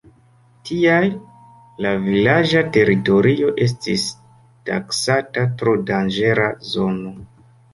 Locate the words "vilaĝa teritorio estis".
2.05-4.07